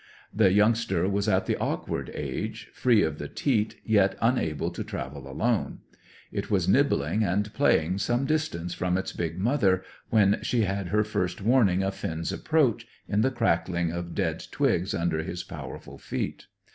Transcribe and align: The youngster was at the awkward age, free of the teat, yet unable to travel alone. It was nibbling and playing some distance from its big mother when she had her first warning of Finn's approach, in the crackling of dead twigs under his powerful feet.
The 0.33 0.51
youngster 0.51 1.07
was 1.07 1.29
at 1.29 1.45
the 1.45 1.55
awkward 1.57 2.09
age, 2.15 2.71
free 2.73 3.03
of 3.03 3.19
the 3.19 3.27
teat, 3.27 3.75
yet 3.85 4.17
unable 4.19 4.71
to 4.71 4.83
travel 4.83 5.29
alone. 5.31 5.81
It 6.31 6.49
was 6.49 6.67
nibbling 6.67 7.23
and 7.23 7.53
playing 7.53 7.99
some 7.99 8.25
distance 8.25 8.73
from 8.73 8.97
its 8.97 9.13
big 9.13 9.37
mother 9.37 9.83
when 10.09 10.39
she 10.41 10.61
had 10.61 10.87
her 10.87 11.03
first 11.03 11.39
warning 11.39 11.83
of 11.83 11.93
Finn's 11.93 12.31
approach, 12.33 12.87
in 13.07 13.21
the 13.21 13.29
crackling 13.29 13.91
of 13.91 14.15
dead 14.15 14.43
twigs 14.49 14.95
under 14.95 15.21
his 15.21 15.43
powerful 15.43 15.99
feet. 15.99 16.47